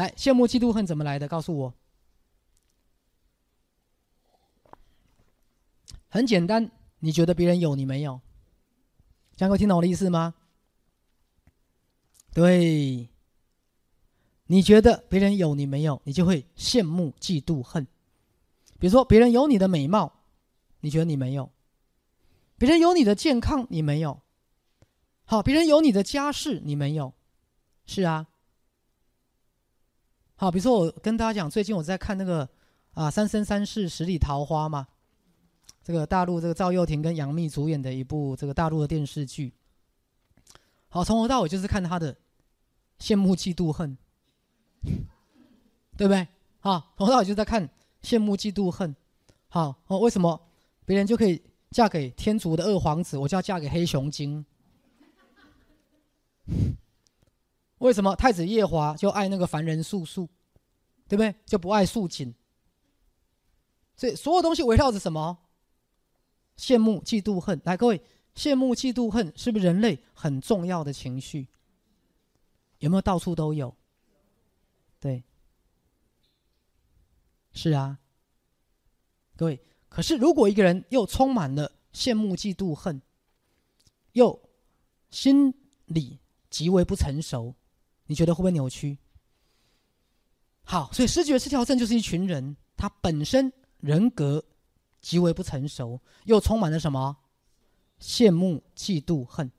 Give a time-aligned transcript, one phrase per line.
[0.00, 1.28] 来，羡慕、嫉妒、恨怎么来的？
[1.28, 1.74] 告诉我。
[6.08, 8.20] 很简单，你觉得别人有，你没有？
[9.36, 10.34] 这样会听懂我的意思吗？
[12.32, 13.08] 对，
[14.46, 17.86] 你觉得别人有，你没有，你就会羡慕、嫉妒、恨。
[18.78, 20.12] 比如说，别人有你的美貌，
[20.80, 21.50] 你觉得你没有；
[22.56, 24.20] 别人有你的健康，你没有。
[25.24, 27.12] 好，别人有你的家世，你没有。
[27.84, 28.28] 是啊。
[30.40, 32.48] 好，比如说我跟大家讲，最近我在看那个
[32.94, 34.86] 啊《三生三世十里桃花》嘛。
[35.82, 39.52] 这个大陆这个赵又廷跟杨幂主演的一部这个大陆的电视剧，
[40.88, 42.16] 好，从头到尾就是看他的
[42.98, 43.94] 羡慕、嫉妒、恨，
[45.98, 46.26] 对不对？
[46.60, 47.68] 好，从头到尾就在看
[48.02, 48.96] 羡慕、嫉妒、恨。
[49.48, 50.40] 好，哦，为什么
[50.86, 54.42] 别人就可以嫁给天竺的二皇子，我就要嫁给黑熊精？
[57.80, 60.28] 为什么太子夜华就爱那个凡人素素，
[61.08, 61.34] 对不对？
[61.44, 62.34] 就不爱素锦？
[63.96, 65.38] 所以所有东西围绕着什么？
[66.56, 68.02] 羡慕、嫉妒、恨，来，各位，
[68.34, 71.48] 羡慕、嫉妒、恨是不是人类很重要的情绪？
[72.80, 73.74] 有没有到处都有？
[74.98, 75.24] 对，
[77.52, 77.98] 是啊。
[79.36, 79.58] 各位，
[79.88, 83.00] 可是如果一个人又充满了羡慕、嫉妒、恨，
[84.12, 84.38] 又
[85.10, 85.54] 心
[85.86, 86.18] 理
[86.50, 87.54] 极为不成熟，
[88.10, 88.98] 你觉得会不会扭曲？
[90.64, 94.44] 好，所以视觉失调症就是一群人，他本身人格。
[95.00, 97.16] 极为不成熟，又充满了什么
[98.02, 99.50] 羡慕、嫉妒、恨。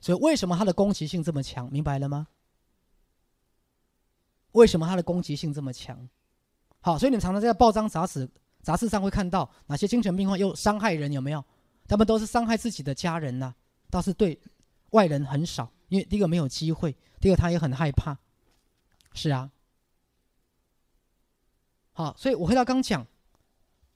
[0.00, 1.68] 所以，为什么他的攻击性这么强？
[1.72, 2.28] 明白了吗？
[4.52, 6.08] 为什么他的攻击性这么强？
[6.80, 8.30] 好，所以你们常常在报章、杂志、
[8.62, 11.10] 杂志上会看到哪些精神病患又伤害人？
[11.12, 11.44] 有没有？
[11.88, 13.52] 他们都是伤害自己的家人呐，
[13.90, 14.40] 倒是对
[14.90, 15.68] 外人很少。
[15.88, 18.18] 因为第一个没有机会，第二他也很害怕。
[19.14, 19.50] 是啊。
[21.92, 23.06] 好，所以我回到刚讲。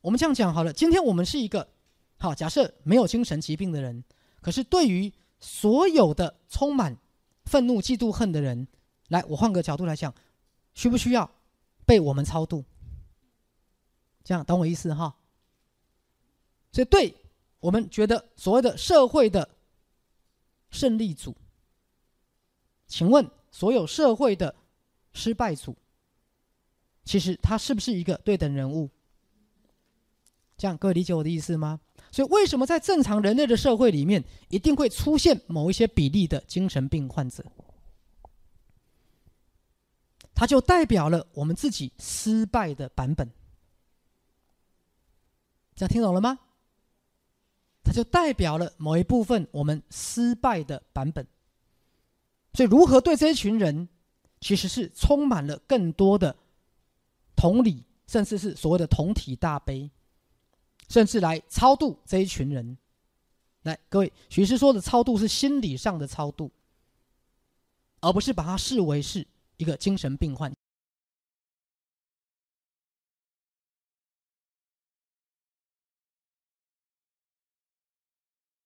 [0.01, 1.69] 我们这样讲好了，今天我们是一个
[2.17, 4.03] 好假设没有精神疾病的人，
[4.41, 6.97] 可是对于所有的充满
[7.45, 8.67] 愤怒、嫉妒、恨的人，
[9.09, 10.15] 来，我换个角度来讲，
[10.73, 11.31] 需不需要
[11.85, 12.65] 被我们超度？
[14.25, 15.15] 这样懂我意思哈？
[16.73, 17.15] 所以，对
[17.61, 19.51] 我们觉得所谓的社会的
[20.71, 21.37] 胜利组，
[22.89, 24.55] 请问所有社会的
[25.13, 25.77] 失败组，
[27.05, 28.91] 其实他是不是一个对等人物？
[30.57, 31.79] 这样，各位理解我的意思吗？
[32.11, 37.45] 所以，为什么在正常人类的社会里面，一定会出现某一些比例的精神病患者？
[40.35, 43.31] 它就代表了我们自己失败的版本。
[45.77, 46.39] 这样听懂了吗？
[47.85, 51.27] 它就代表了某一部分我们失败的版本。
[52.59, 53.89] 所以，如何对这一群人，
[54.41, 56.35] 其实是充满了更多的
[57.37, 59.89] 同理，甚至是所谓的同体大悲。
[60.89, 62.77] 甚至来超度这一群人，
[63.63, 66.51] 来，各位，许师说的超度是心理上的超度，
[68.01, 69.25] 而不是把它视为是
[69.59, 70.53] 一个精神病患。